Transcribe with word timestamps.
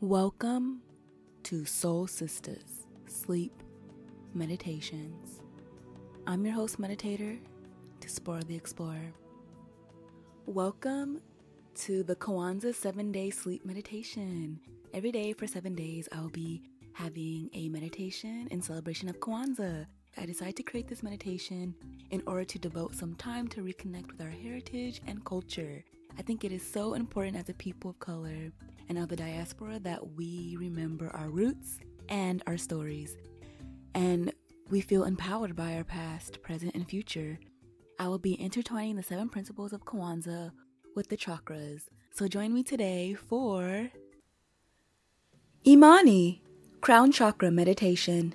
Welcome 0.00 0.82
to 1.42 1.64
Soul 1.64 2.06
Sisters 2.06 2.86
Sleep 3.08 3.64
Meditations. 4.32 5.40
I'm 6.24 6.46
your 6.46 6.54
host, 6.54 6.80
meditator, 6.80 7.40
Tsipporah 8.00 8.46
the 8.46 8.54
Explorer. 8.54 9.12
Welcome 10.46 11.20
to 11.78 12.04
the 12.04 12.14
Kwanzaa 12.14 12.76
seven 12.76 13.10
day 13.10 13.30
sleep 13.30 13.66
meditation. 13.66 14.60
Every 14.94 15.10
day 15.10 15.32
for 15.32 15.48
seven 15.48 15.74
days, 15.74 16.08
I'll 16.12 16.28
be 16.28 16.62
having 16.92 17.50
a 17.52 17.68
meditation 17.68 18.46
in 18.52 18.62
celebration 18.62 19.08
of 19.08 19.18
Kwanzaa. 19.18 19.84
I 20.16 20.26
decided 20.26 20.54
to 20.58 20.62
create 20.62 20.86
this 20.86 21.02
meditation 21.02 21.74
in 22.12 22.22
order 22.24 22.44
to 22.44 22.58
devote 22.60 22.94
some 22.94 23.16
time 23.16 23.48
to 23.48 23.62
reconnect 23.62 24.12
with 24.12 24.20
our 24.20 24.30
heritage 24.30 25.02
and 25.08 25.24
culture. 25.24 25.82
I 26.16 26.22
think 26.22 26.44
it 26.44 26.52
is 26.52 26.62
so 26.64 26.94
important 26.94 27.36
as 27.36 27.48
a 27.48 27.54
people 27.54 27.90
of 27.90 27.98
color 27.98 28.52
and 28.88 28.98
of 28.98 29.08
the 29.08 29.16
diaspora 29.16 29.78
that 29.80 30.14
we 30.16 30.56
remember 30.58 31.10
our 31.14 31.30
roots 31.30 31.78
and 32.08 32.42
our 32.46 32.56
stories. 32.56 33.16
And 33.94 34.32
we 34.70 34.80
feel 34.80 35.04
empowered 35.04 35.56
by 35.56 35.74
our 35.76 35.84
past, 35.84 36.42
present, 36.42 36.74
and 36.74 36.88
future. 36.88 37.38
I 37.98 38.08
will 38.08 38.18
be 38.18 38.34
intertwining 38.34 38.96
the 38.96 39.02
seven 39.02 39.28
principles 39.28 39.72
of 39.72 39.84
Kwanzaa 39.84 40.52
with 40.94 41.08
the 41.08 41.16
chakras. 41.16 41.82
So 42.12 42.28
join 42.28 42.52
me 42.52 42.62
today 42.62 43.14
for 43.14 43.90
Imani, 45.66 46.42
Crown 46.80 47.12
Chakra 47.12 47.50
Meditation. 47.50 48.34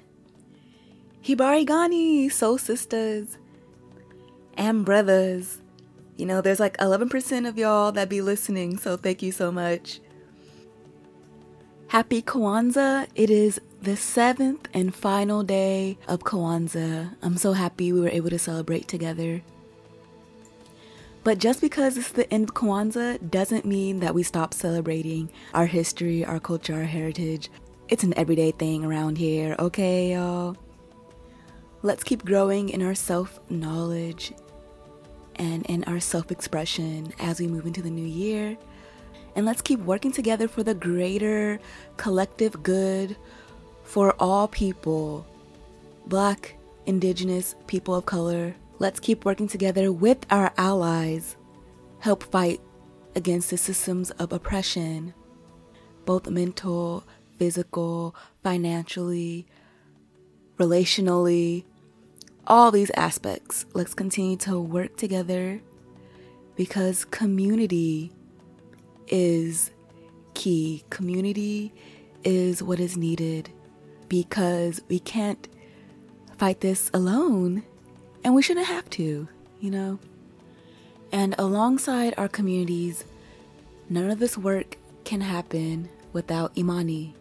Habari 1.23 1.65
Gani, 1.65 2.27
Soul 2.27 2.57
Sisters, 2.57 3.37
and 4.55 4.83
Brothers. 4.83 5.61
You 6.17 6.25
know, 6.25 6.41
there's 6.41 6.59
like 6.59 6.77
11% 6.77 7.47
of 7.47 7.57
y'all 7.57 7.91
that 7.93 8.09
be 8.09 8.21
listening, 8.21 8.77
so 8.77 8.97
thank 8.97 9.21
you 9.21 9.31
so 9.31 9.51
much. 9.51 10.01
Happy 11.93 12.23
Kwanzaa. 12.23 13.05
It 13.13 13.29
is 13.29 13.61
the 13.83 13.95
seventh 13.95 14.67
and 14.73 14.95
final 14.95 15.43
day 15.43 15.99
of 16.07 16.21
Kwanzaa. 16.21 17.13
I'm 17.21 17.37
so 17.37 17.53
happy 17.53 17.93
we 17.93 18.01
were 18.01 18.09
able 18.09 18.31
to 18.31 18.39
celebrate 18.39 18.87
together. 18.87 19.43
But 21.23 21.37
just 21.37 21.61
because 21.61 21.95
it's 21.95 22.11
the 22.11 22.27
end 22.33 22.45
of 22.49 22.55
Kwanzaa 22.55 23.29
doesn't 23.29 23.63
mean 23.63 23.99
that 23.99 24.15
we 24.15 24.23
stop 24.23 24.55
celebrating 24.55 25.29
our 25.53 25.67
history, 25.67 26.25
our 26.25 26.39
culture, 26.39 26.73
our 26.73 26.81
heritage. 26.85 27.51
It's 27.89 28.03
an 28.03 28.17
everyday 28.17 28.49
thing 28.49 28.83
around 28.83 29.19
here, 29.19 29.55
okay, 29.59 30.13
y'all? 30.13 30.57
Let's 31.83 32.03
keep 32.03 32.25
growing 32.25 32.69
in 32.69 32.81
our 32.81 32.95
self 32.95 33.39
knowledge 33.51 34.33
and 35.35 35.63
in 35.67 35.83
our 35.83 35.99
self 35.99 36.31
expression 36.31 37.13
as 37.19 37.39
we 37.39 37.45
move 37.45 37.67
into 37.67 37.83
the 37.83 37.91
new 37.91 38.01
year. 38.07 38.57
And 39.35 39.45
let's 39.45 39.61
keep 39.61 39.79
working 39.79 40.11
together 40.11 40.47
for 40.47 40.63
the 40.63 40.75
greater 40.75 41.59
collective 41.97 42.61
good 42.63 43.15
for 43.83 44.15
all 44.19 44.47
people 44.47 45.25
Black, 46.05 46.55
Indigenous, 46.85 47.55
people 47.65 47.95
of 47.95 48.05
color, 48.05 48.53
Let's 48.83 48.99
keep 48.99 49.23
working 49.23 49.47
together 49.47 49.93
with 49.93 50.25
our 50.29 50.51
allies, 50.57 51.37
help 51.99 52.23
fight 52.23 52.59
against 53.15 53.49
the 53.49 53.57
systems 53.57 54.11
of 54.11 54.33
oppression, 54.33 55.13
both 56.05 56.27
mental, 56.27 57.05
physical, 57.37 58.15
financially, 58.43 59.45
relationally, 60.57 61.63
all 62.45 62.71
these 62.71 62.91
aspects. 62.97 63.65
Let's 63.73 63.93
continue 63.93 64.37
to 64.37 64.59
work 64.59 64.97
together 64.97 65.61
because 66.57 67.05
community 67.05 68.11
is 69.07 69.71
key. 70.33 70.83
Community 70.89 71.73
is 72.23 72.63
what 72.63 72.79
is 72.79 72.97
needed 72.97 73.49
because 74.09 74.81
we 74.87 74.99
can't 74.99 75.47
fight 76.37 76.61
this 76.61 76.89
alone. 76.93 77.63
And 78.23 78.33
we 78.33 78.41
shouldn't 78.41 78.67
have 78.67 78.89
to, 78.91 79.27
you 79.59 79.71
know? 79.71 79.99
And 81.11 81.35
alongside 81.37 82.13
our 82.17 82.27
communities, 82.27 83.03
none 83.89 84.09
of 84.09 84.19
this 84.19 84.37
work 84.37 84.77
can 85.03 85.21
happen 85.21 85.89
without 86.13 86.57
Imani. 86.57 87.13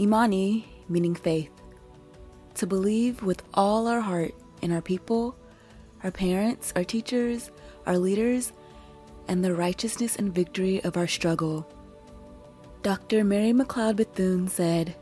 Imani, 0.00 0.66
meaning 0.88 1.14
faith. 1.14 1.50
To 2.54 2.66
believe 2.66 3.22
with 3.22 3.42
all 3.54 3.86
our 3.86 4.00
heart 4.00 4.34
in 4.62 4.72
our 4.72 4.80
people, 4.80 5.36
our 6.02 6.10
parents, 6.10 6.72
our 6.74 6.84
teachers, 6.84 7.50
our 7.86 7.98
leaders, 7.98 8.52
and 9.28 9.44
the 9.44 9.54
righteousness 9.54 10.16
and 10.16 10.34
victory 10.34 10.82
of 10.82 10.96
our 10.96 11.06
struggle. 11.06 11.66
Dr. 12.82 13.24
Mary 13.24 13.52
McLeod 13.52 13.96
Bethune 13.96 14.48
said, 14.48 14.96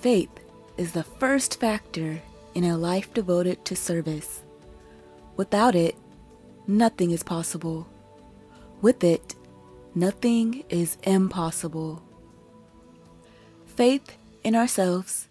Faith 0.00 0.30
is 0.76 0.92
the 0.92 1.04
first 1.04 1.60
factor 1.60 2.20
in 2.54 2.64
a 2.64 2.76
life 2.76 3.12
devoted 3.12 3.64
to 3.66 3.76
service. 3.76 4.42
Without 5.36 5.74
it, 5.74 5.94
nothing 6.66 7.10
is 7.10 7.22
possible. 7.22 7.86
With 8.80 9.04
it, 9.04 9.34
nothing 9.94 10.64
is 10.68 10.96
impossible. 11.02 12.02
Faith 13.66 14.16
in 14.42 14.54
ourselves 14.54 15.28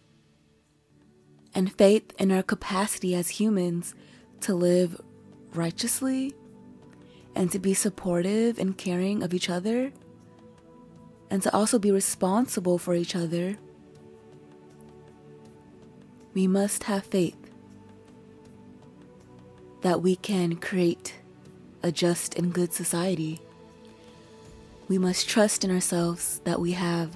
and 1.56 1.72
faith 1.72 2.12
in 2.20 2.32
our 2.32 2.44
capacity 2.44 3.16
as 3.16 3.30
humans 3.30 3.96
to 4.42 4.54
live 4.54 5.00
righteously 5.54 6.36
and 7.36 7.52
to 7.52 7.60
be 7.60 7.74
supportive 7.74 8.58
and 8.58 8.78
caring 8.78 9.22
of 9.22 9.34
each 9.34 9.50
other 9.50 9.92
and 11.30 11.42
to 11.44 11.54
also 11.54 11.78
be 11.78 11.92
responsible 11.92 12.78
for 12.78 12.96
each 12.96 13.16
other 13.16 13.58
we 16.36 16.48
must 16.48 16.84
have 16.84 17.06
faith 17.06 17.38
that 19.82 20.02
we 20.02 20.18
can 20.18 20.56
create 20.58 21.14
a 21.82 21.92
just 21.92 22.36
and 22.36 22.54
good 22.54 22.74
society. 22.74 23.40
We 24.90 24.98
must 24.98 25.30
trust 25.30 25.64
in 25.64 25.72
ourselves 25.72 26.42
that 26.44 26.60
we 26.60 26.74
have 26.74 27.16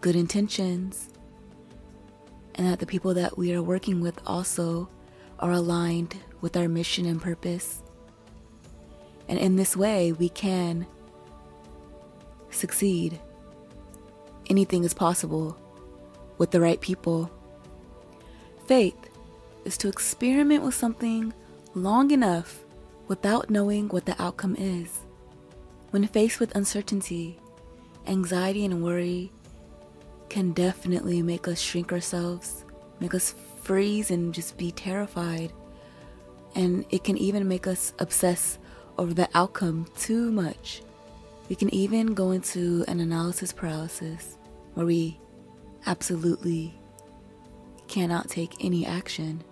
good 0.00 0.14
intentions 0.14 1.08
and 2.54 2.66
that 2.66 2.78
the 2.78 2.86
people 2.86 3.14
that 3.14 3.36
we 3.36 3.52
are 3.52 3.62
working 3.62 4.00
with 4.00 4.20
also 4.24 4.88
are 5.40 5.50
aligned 5.50 6.14
with 6.42 6.56
our 6.56 6.68
mission 6.68 7.06
and 7.06 7.20
purpose. 7.20 7.82
And 9.28 9.38
in 9.38 9.56
this 9.56 9.76
way, 9.76 10.12
we 10.12 10.28
can 10.28 10.86
succeed. 12.50 13.20
Anything 14.48 14.84
is 14.84 14.94
possible 14.94 15.56
with 16.38 16.50
the 16.50 16.60
right 16.60 16.80
people. 16.80 17.30
Faith 18.66 18.96
is 19.64 19.76
to 19.78 19.88
experiment 19.88 20.62
with 20.62 20.74
something 20.74 21.32
long 21.74 22.10
enough 22.10 22.64
without 23.08 23.50
knowing 23.50 23.88
what 23.88 24.06
the 24.06 24.20
outcome 24.22 24.56
is. 24.56 25.00
When 25.90 26.06
faced 26.06 26.40
with 26.40 26.54
uncertainty, 26.56 27.38
anxiety 28.06 28.64
and 28.64 28.82
worry 28.82 29.32
can 30.28 30.52
definitely 30.52 31.22
make 31.22 31.46
us 31.46 31.60
shrink 31.60 31.92
ourselves, 31.92 32.64
make 33.00 33.14
us 33.14 33.34
freeze 33.62 34.10
and 34.10 34.34
just 34.34 34.56
be 34.56 34.72
terrified. 34.72 35.52
And 36.54 36.84
it 36.90 37.04
can 37.04 37.16
even 37.18 37.48
make 37.48 37.66
us 37.66 37.92
obsess 37.98 38.58
over 38.98 39.14
the 39.14 39.28
outcome 39.34 39.86
too 39.96 40.30
much. 40.30 40.82
We 41.48 41.56
can 41.56 41.72
even 41.74 42.14
go 42.14 42.30
into 42.30 42.84
an 42.88 43.00
analysis 43.00 43.52
paralysis 43.52 44.36
where 44.74 44.86
we 44.86 45.18
absolutely 45.86 46.74
cannot 47.88 48.28
take 48.30 48.64
any 48.64 48.86
action. 48.86 49.44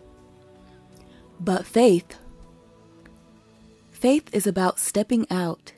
But 1.39 1.67
faith, 1.67 2.17
faith 3.91 4.29
is 4.33 4.47
about 4.47 4.79
stepping 4.79 5.27
out 5.31 5.73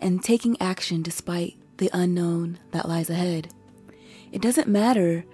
and 0.00 0.22
taking 0.22 0.60
action 0.60 1.02
despite 1.02 1.56
the 1.78 1.90
unknown 1.92 2.58
that 2.72 2.88
lies 2.88 3.10
ahead. 3.10 3.48
It 4.32 4.42
doesn't 4.42 4.68
matter 4.68 5.24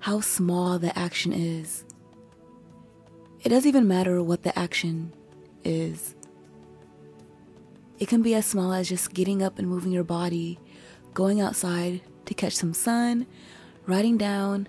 how 0.00 0.20
small 0.20 0.78
the 0.78 0.96
action 0.98 1.32
is. 1.32 1.84
It 3.42 3.50
doesn't 3.50 3.68
even 3.68 3.86
matter 3.86 4.22
what 4.22 4.42
the 4.42 4.58
action 4.58 5.12
is. 5.64 6.14
It 7.98 8.08
can 8.08 8.22
be 8.22 8.34
as 8.34 8.46
small 8.46 8.72
as 8.72 8.88
just 8.88 9.12
getting 9.12 9.42
up 9.42 9.58
and 9.58 9.68
moving 9.68 9.90
your 9.90 10.04
body, 10.04 10.58
going 11.14 11.40
outside 11.40 12.00
to 12.26 12.34
catch 12.34 12.54
some 12.54 12.72
sun, 12.72 13.26
writing 13.86 14.16
down 14.16 14.68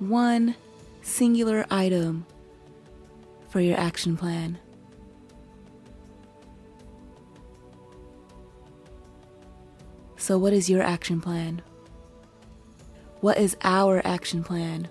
one 0.00 0.56
singular 1.02 1.66
item 1.70 2.26
for 3.48 3.60
your 3.60 3.78
action 3.78 4.16
plan. 4.16 4.58
So, 10.16 10.36
what 10.36 10.52
is 10.52 10.68
your 10.68 10.82
action 10.82 11.20
plan? 11.20 11.62
What 13.20 13.38
is 13.38 13.56
our 13.62 14.04
action 14.04 14.42
plan? 14.42 14.88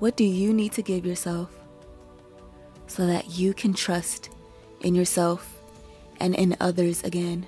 What 0.00 0.16
do 0.16 0.24
you 0.24 0.52
need 0.52 0.72
to 0.72 0.82
give 0.82 1.06
yourself 1.06 1.63
so 2.86 3.06
that 3.06 3.30
you 3.30 3.54
can 3.54 3.74
trust 3.74 4.30
in 4.80 4.94
yourself 4.94 5.60
and 6.20 6.34
in 6.34 6.56
others 6.60 7.02
again. 7.02 7.46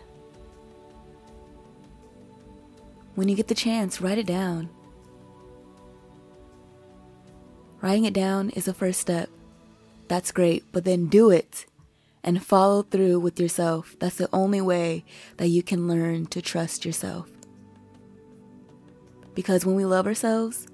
When 3.14 3.28
you 3.28 3.36
get 3.36 3.48
the 3.48 3.54
chance, 3.54 4.00
write 4.00 4.18
it 4.18 4.26
down. 4.26 4.68
Writing 7.80 8.04
it 8.04 8.14
down 8.14 8.50
is 8.50 8.68
a 8.68 8.74
first 8.74 9.00
step. 9.00 9.30
That's 10.08 10.32
great, 10.32 10.64
but 10.72 10.84
then 10.84 11.06
do 11.06 11.30
it 11.30 11.66
and 12.22 12.44
follow 12.44 12.82
through 12.82 13.20
with 13.20 13.38
yourself. 13.38 13.96
That's 14.00 14.16
the 14.16 14.28
only 14.32 14.60
way 14.60 15.04
that 15.36 15.48
you 15.48 15.62
can 15.62 15.88
learn 15.88 16.26
to 16.26 16.42
trust 16.42 16.84
yourself. 16.84 17.28
Because 19.34 19.64
when 19.64 19.76
we 19.76 19.84
love 19.84 20.06
ourselves, 20.06 20.66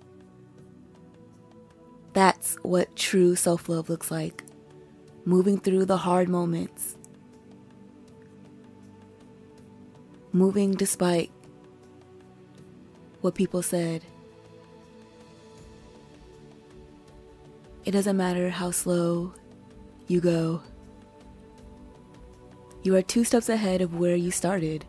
that's 2.14 2.56
what 2.62 2.97
true 2.97 3.37
self 3.37 3.69
love 3.69 3.91
looks 3.91 4.11
like. 4.11 4.44
Moving 5.24 5.58
through 5.58 5.84
the 5.84 5.98
hard 5.98 6.28
moments, 6.28 6.96
moving 10.32 10.72
despite 10.72 11.30
what 13.20 13.36
people 13.36 13.62
said. 13.62 14.02
It 17.84 17.92
doesn't 17.92 18.16
matter 18.16 18.50
how 18.50 18.72
slow 18.72 19.32
you 20.08 20.20
go. 20.20 20.60
You 22.82 22.96
are 22.96 23.02
two 23.02 23.22
steps 23.22 23.48
ahead 23.48 23.80
of 23.80 23.94
where 23.94 24.16
you 24.16 24.32
started. 24.32 24.84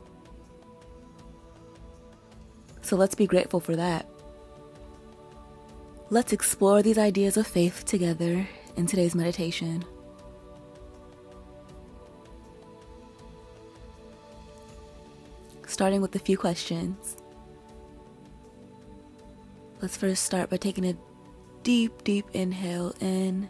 So 2.81 2.95
let's 2.95 3.15
be 3.15 3.27
grateful 3.27 3.59
for 3.59 3.75
that. 3.75 4.07
Let's 6.09 6.33
explore 6.33 6.81
these 6.81 6.97
ideas 6.97 7.37
of 7.37 7.45
faith 7.45 7.85
together 7.85 8.47
in 8.75 8.87
today's 8.87 9.13
meditation. 9.13 9.85
Starting 15.73 16.01
with 16.01 16.15
a 16.15 16.19
few 16.19 16.37
questions. 16.37 17.17
Let's 19.81 19.97
first 19.97 20.23
start 20.23 20.51
by 20.51 20.57
taking 20.57 20.85
a 20.85 20.95
deep, 21.63 22.03
deep 22.03 22.27
inhale 22.33 22.93
in 22.99 23.49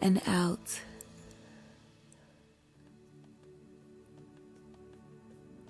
and 0.00 0.22
out. 0.28 0.78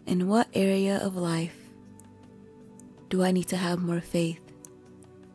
In 0.04 0.28
what 0.28 0.48
area 0.52 0.98
of 0.98 1.16
life 1.16 1.56
do 3.08 3.22
I 3.24 3.30
need 3.30 3.48
to 3.48 3.56
have 3.56 3.82
more 3.82 4.02
faith 4.02 4.42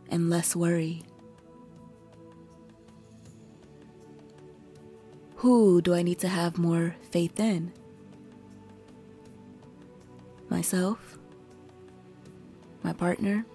and 0.10 0.30
less 0.30 0.56
worry? 0.56 1.02
Who 5.38 5.82
do 5.82 5.96
I 5.96 6.04
need 6.04 6.20
to 6.20 6.28
have 6.28 6.60
more 6.60 6.96
faith 7.10 7.40
in? 7.40 7.74
Myself? 10.50 11.18
My 12.84 12.94
partner? 12.94 13.46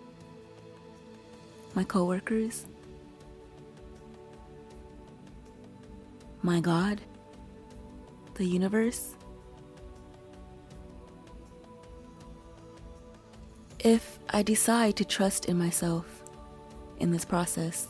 My 1.75 1.85
coworkers? 1.85 2.67
My 6.43 6.61
God? 6.61 7.01
The 8.35 8.45
universe? 8.45 9.15
if 13.85 14.21
I 14.31 14.43
decide 14.43 14.97
to 14.97 15.05
trust 15.05 15.47
in 15.47 15.59
myself 15.59 16.23
in 16.99 17.11
this 17.11 17.25
process? 17.25 17.89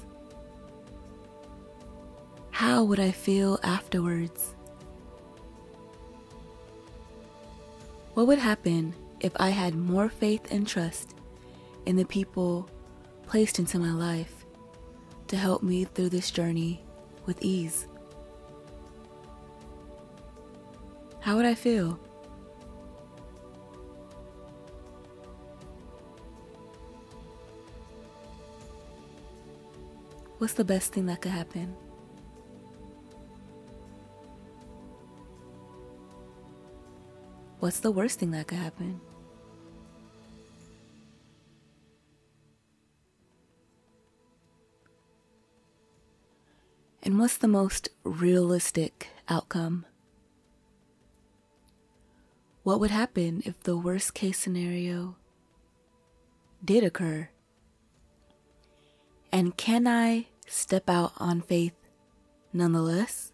How 2.51 2.83
would 2.85 3.01
I 3.01 3.11
feel 3.11 3.59
afterwards? 3.63 4.55
What 8.15 8.27
would 8.27 8.39
happen 8.39 8.95
if 9.21 9.33
I 9.37 9.49
had 9.49 9.75
more 9.75 10.11
faith 10.11 10.53
and 10.53 10.69
trust 10.69 11.15
in 11.87 11.97
the 11.97 12.05
people 12.05 12.69
placed 13.27 13.59
into 13.59 13.79
my 13.79 13.91
life 13.91 14.45
to 15.29 15.37
help 15.37 15.63
me 15.63 15.85
through 15.85 16.11
this 16.11 16.31
journey 16.31 16.85
with 17.25 17.41
ease? 17.41 17.89
How 21.21 21.37
would 21.37 21.47
I 21.47 21.55
feel? 21.55 21.99
What's 30.37 30.53
the 30.53 30.65
best 30.65 30.93
thing 30.93 31.07
that 31.07 31.23
could 31.23 31.33
happen? 31.33 31.75
What's 37.63 37.79
the 37.79 37.93
worst 37.93 38.19
thing 38.19 38.33
that 38.33 38.49
could 38.49 38.59
happen? 38.59 39.01
And 47.05 47.21
what's 47.21 47.37
the 47.37 47.47
most 47.47 47.89
realistic 48.03 49.11
outcome? 49.29 49.87
What 52.65 52.81
would 52.81 52.91
happen 52.91 53.45
if 53.47 53.61
the 53.61 53.77
worst 53.77 54.13
case 54.13 54.41
scenario 54.41 55.15
did 56.65 56.83
occur? 56.83 57.29
And 59.31 59.57
can 59.57 59.87
I 59.87 60.27
step 60.49 60.91
out 60.91 61.13
on 61.19 61.43
faith 61.43 61.77
nonetheless? 62.53 63.31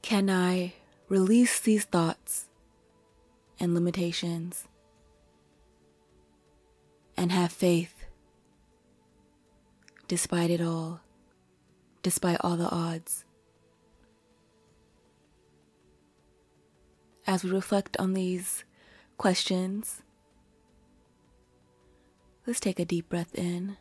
Can 0.00 0.30
I 0.30 0.72
release 1.10 1.60
these 1.60 1.84
thoughts 1.84 2.48
and 3.60 3.74
limitations 3.74 4.66
and 7.16 7.32
have 7.32 7.52
faith 7.52 8.04
despite 10.08 10.50
it 10.50 10.60
all, 10.60 11.00
despite 12.02 12.38
all 12.40 12.56
the 12.56 12.68
odds? 12.70 13.24
As 17.26 17.42
we 17.42 17.50
reflect 17.50 17.96
on 17.98 18.12
these 18.12 18.64
questions, 19.16 20.02
let's 22.46 22.60
take 22.60 22.78
a 22.78 22.84
deep 22.84 23.08
breath 23.08 23.34
in 23.34 23.78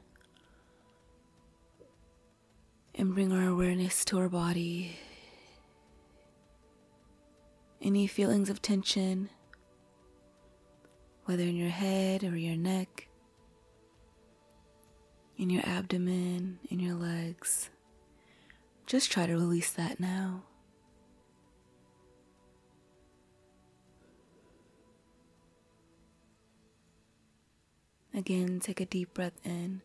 and 2.95 3.13
bring 3.13 3.33
our 3.33 3.49
awareness 3.49 4.05
to 4.05 4.17
our 4.19 4.29
body. 4.29 4.97
Any 7.81 8.07
feelings 8.07 8.49
of 8.49 8.61
tension, 8.61 9.29
whether 11.25 11.43
in 11.43 11.55
your 11.55 11.69
head 11.69 12.23
or 12.23 12.35
your 12.35 12.57
neck, 12.57 13.07
in 15.37 15.49
your 15.49 15.63
abdomen, 15.65 16.59
in 16.69 16.79
your 16.79 16.95
legs, 16.95 17.69
just 18.85 19.11
try 19.11 19.25
to 19.25 19.33
release 19.33 19.71
that 19.71 19.99
now. 19.99 20.43
Again, 28.15 28.59
take 28.59 28.79
a 28.79 28.85
deep 28.85 29.13
breath 29.13 29.39
in. 29.43 29.81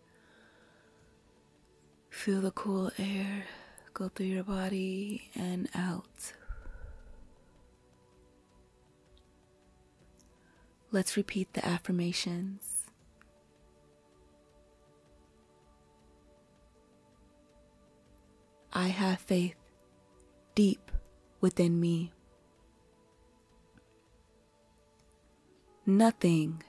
Feel 2.11 2.43
the 2.43 2.51
cool 2.51 2.91
air 2.99 3.47
go 3.95 4.09
through 4.09 4.27
your 4.27 4.45
body 4.45 5.31
and 5.35 5.69
out. 5.75 6.35
Let's 10.99 11.17
repeat 11.17 11.53
the 11.53 11.65
affirmations. 11.65 12.87
I 18.73 18.89
have 18.89 19.21
faith 19.21 19.55
deep 20.57 20.91
within 21.41 21.79
me. 21.79 22.11
Nothing 25.87 26.65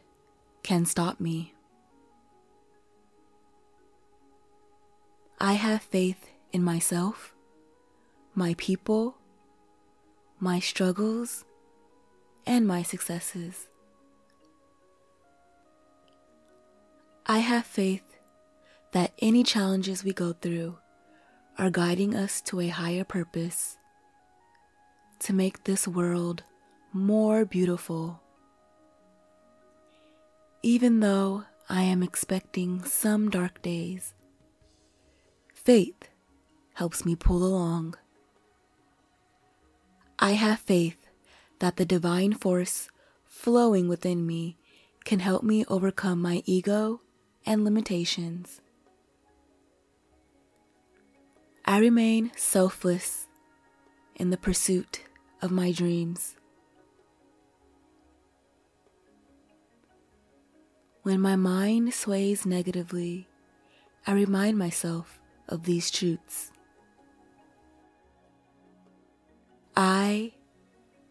can 0.62 0.86
stop 0.86 1.20
me. 1.20 1.56
I 5.40 5.54
have 5.54 5.82
faith 5.82 6.30
in 6.54 6.64
myself, 6.64 7.34
my 8.36 8.54
people, 8.60 9.18
my 10.40 10.60
struggles, 10.60 11.46
and 12.46 12.68
my 12.68 12.84
successes. 12.84 13.70
I 17.30 17.38
have 17.38 17.68
faith 17.68 18.18
that 18.92 19.14
any 19.20 19.44
challenges 19.44 20.04
we 20.04 20.14
go 20.14 20.34
through 20.34 20.80
are 21.60 21.70
guiding 21.70 22.16
us 22.16 22.42
to 22.50 22.60
a 22.60 22.70
higher 22.70 23.04
purpose 23.04 23.78
to 25.20 25.34
make 25.34 25.64
this 25.64 25.88
world 25.88 26.42
more 26.92 27.46
beautiful. 27.46 28.20
Even 30.64 31.02
though 31.02 31.44
I 31.70 31.84
am 31.84 32.02
expecting 32.02 32.84
some 32.84 33.30
dark 33.30 33.62
days, 33.62 34.16
Faith 35.54 36.10
helps 36.74 37.06
me 37.06 37.16
pull 37.16 37.46
along. 37.46 37.94
I 40.18 40.32
have 40.32 40.62
faith 40.62 41.06
that 41.60 41.78
the 41.78 41.86
divine 41.86 42.34
force 42.34 42.90
flowing 43.28 43.88
within 43.88 44.26
me 44.26 44.58
can 45.06 45.20
help 45.20 45.44
me 45.44 45.64
overcome 45.68 46.24
my 46.24 46.42
ego 46.48 47.02
and 47.46 47.64
limitations. 47.64 48.62
I 51.66 51.78
remain 51.80 52.32
selfless 52.36 53.28
in 54.16 54.30
the 54.30 54.38
pursuit 54.38 55.04
of 55.42 55.52
my 55.52 55.72
dreams. 55.72 56.36
When 61.04 61.22
my 61.22 61.36
mind 61.36 61.94
sways 61.94 62.46
negatively, 62.46 63.28
I 64.06 64.14
remind 64.14 64.58
myself 64.58 65.20
of 65.48 65.64
these 65.64 65.90
truths. 65.90 66.52
I 69.76 70.34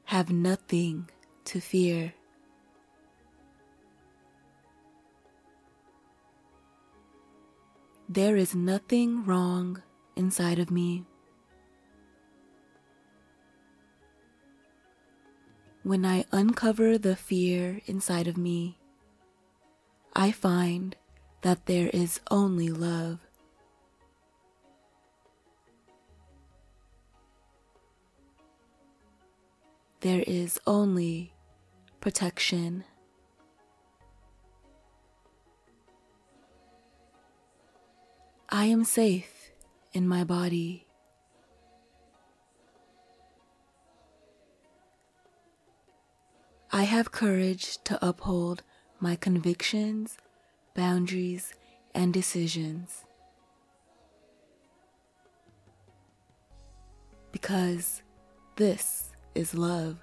have 0.04 0.30
nothing 0.30 1.08
to 1.47 1.61
fear. 1.61 2.12
There 8.10 8.36
is 8.36 8.54
nothing 8.54 9.26
wrong 9.26 9.82
inside 10.16 10.58
of 10.58 10.70
me. 10.70 11.04
When 15.82 16.06
I 16.06 16.24
uncover 16.32 16.96
the 16.96 17.14
fear 17.14 17.82
inside 17.84 18.26
of 18.26 18.38
me, 18.38 18.78
I 20.16 20.32
find 20.32 20.96
that 21.42 21.66
there 21.66 21.90
is 21.92 22.18
only 22.30 22.70
love. 22.70 23.20
There 30.00 30.24
is 30.26 30.58
only 30.66 31.34
protection. 32.00 32.84
I 38.50 38.64
am 38.64 38.82
safe 38.84 39.50
in 39.92 40.08
my 40.08 40.24
body. 40.24 40.86
I 46.72 46.84
have 46.84 47.12
courage 47.12 47.76
to 47.84 47.98
uphold 48.00 48.62
my 49.00 49.16
convictions, 49.16 50.16
boundaries, 50.74 51.52
and 51.94 52.14
decisions. 52.14 53.04
Because 57.32 58.02
this 58.56 59.10
is 59.34 59.52
love. 59.54 59.98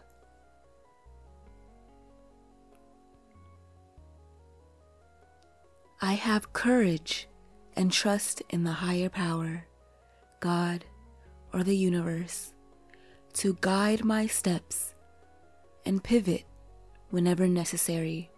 I 6.00 6.14
have 6.14 6.54
courage 6.54 7.28
and 7.76 7.92
trust 7.92 8.42
in 8.50 8.64
the 8.64 8.72
higher 8.72 9.10
power, 9.10 9.66
God, 10.40 10.86
or 11.54 11.64
the 11.64 11.76
universe, 11.76 12.54
to 13.34 13.58
guide 13.62 14.04
my 14.04 14.28
steps 14.28 14.94
and 15.86 16.04
pivot 16.04 16.46
whenever 17.10 17.48
necessary. 17.48 18.32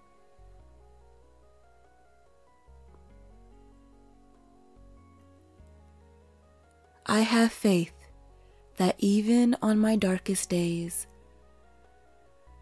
I 7.05 7.21
have 7.21 7.51
faith 7.51 7.93
that 8.77 8.95
even 8.99 9.55
on 9.61 9.79
my 9.79 9.95
darkest 9.95 10.49
days, 10.49 11.07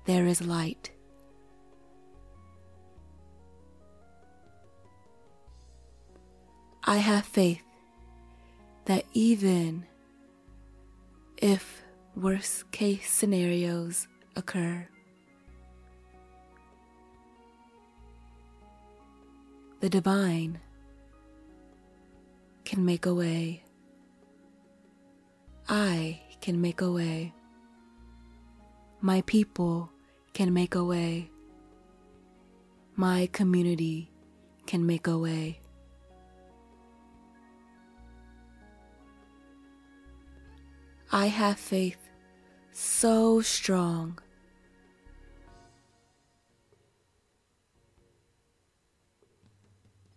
there 0.05 0.27
is 0.27 0.46
light. 0.46 0.91
I 6.88 6.98
have 6.98 7.25
faith 7.25 7.63
that 8.86 9.06
even 9.13 9.88
if 11.38 11.82
worst 12.15 12.70
case 12.70 13.10
scenarios 13.10 14.08
occur, 14.36 14.88
the 19.80 19.89
divine 19.89 20.60
can 22.65 22.86
make 22.86 23.08
a 23.08 23.15
way. 23.15 23.63
I 25.68 26.22
can 26.39 26.62
make 26.62 26.82
a 26.82 26.92
way. 26.92 27.34
My 29.01 29.22
people 29.22 29.89
can 30.34 30.54
make 30.54 30.75
a 30.75 30.84
way. 30.84 31.32
My 32.96 33.27
community 33.32 34.12
can 34.68 34.86
make 34.86 35.08
a 35.08 35.18
way. 35.18 35.62
I 41.15 41.27
have 41.27 41.57
faith 41.57 42.10
so 42.74 43.39
strong. 43.39 44.19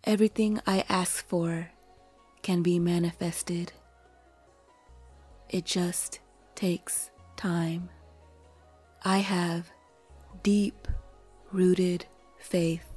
Everything 0.03 0.61
I 0.67 0.85
ask 0.89 1.25
for 1.29 1.71
can 2.43 2.65
be 2.65 2.81
manifested. 2.81 3.71
It 5.49 5.65
just 5.65 6.19
takes 6.57 7.13
time. 7.37 7.91
I 9.05 9.19
have 9.19 9.71
deep 10.43 10.89
rooted 11.53 12.07
faith. 12.41 12.91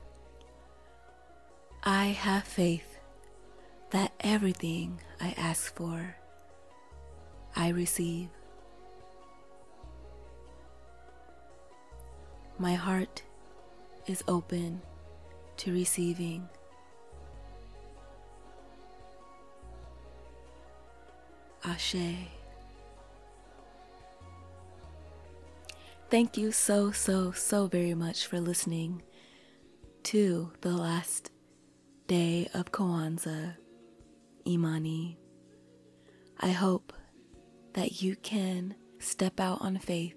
I 1.84 2.06
have 2.06 2.46
faith 2.46 2.98
that 3.92 4.12
everything 4.22 5.00
I 5.20 5.36
ask 5.38 5.76
for, 5.76 6.16
I 7.56 7.70
receive. 7.70 8.30
My 12.58 12.74
heart 12.74 13.24
is 14.08 14.24
open 14.28 14.82
to 15.58 15.72
receiving. 15.72 16.48
Ashe. 21.64 21.96
Thank 26.10 26.38
you 26.38 26.52
so, 26.52 26.92
so, 26.92 27.32
so 27.32 27.68
very 27.68 27.94
much 27.94 28.26
for 28.28 28.40
listening 28.40 29.02
to 30.04 30.52
the 30.62 30.72
last 30.72 31.32
day 32.08 32.50
of 32.54 32.72
Kwanzaa, 32.72 33.56
Imani. 34.46 35.18
I 36.40 36.50
hope 36.50 36.81
that 37.74 38.02
you 38.02 38.16
can 38.18 38.76
step 39.00 39.40
out 39.40 39.62
on 39.62 39.78
faith 39.78 40.16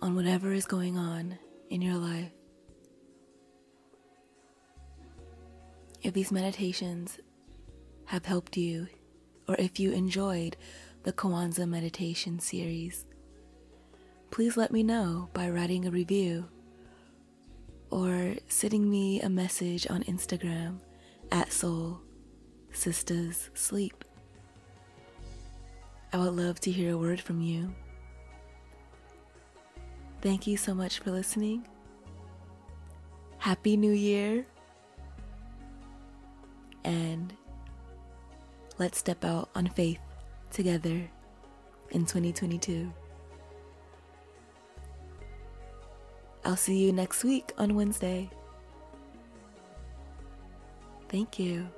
on 0.00 0.14
whatever 0.14 0.52
is 0.52 0.66
going 0.66 0.96
on 0.96 1.38
in 1.70 1.82
your 1.82 1.96
life. 1.96 2.30
If 6.02 6.14
these 6.14 6.30
meditations 6.30 7.18
have 8.06 8.24
helped 8.24 8.56
you, 8.56 8.86
or 9.48 9.56
if 9.58 9.80
you 9.80 9.92
enjoyed 9.92 10.56
the 11.02 11.12
Kwanzaa 11.12 11.68
meditation 11.68 12.38
series, 12.38 13.06
please 14.30 14.56
let 14.56 14.70
me 14.70 14.82
know 14.82 15.28
by 15.32 15.48
writing 15.48 15.86
a 15.86 15.90
review 15.90 16.46
or 17.90 18.34
sending 18.48 18.90
me 18.90 19.20
a 19.20 19.28
message 19.28 19.86
on 19.88 20.02
Instagram 20.04 20.80
at 21.32 21.52
Soul 21.52 22.00
Sisters 22.72 23.50
Sleep. 23.54 24.05
I 26.16 26.18
would 26.18 26.34
love 26.34 26.58
to 26.60 26.70
hear 26.70 26.94
a 26.94 26.96
word 26.96 27.20
from 27.20 27.42
you. 27.42 27.74
Thank 30.22 30.46
you 30.46 30.56
so 30.56 30.72
much 30.72 31.00
for 31.00 31.10
listening. 31.10 31.68
Happy 33.36 33.76
New 33.76 33.92
Year. 33.92 34.46
And 36.84 37.34
let's 38.78 38.96
step 38.96 39.26
out 39.26 39.50
on 39.54 39.66
faith 39.66 40.00
together 40.50 41.06
in 41.90 42.06
2022. 42.06 42.90
I'll 46.46 46.56
see 46.56 46.78
you 46.78 46.94
next 46.94 47.24
week 47.24 47.52
on 47.58 47.74
Wednesday. 47.74 48.30
Thank 51.10 51.38
you. 51.38 51.68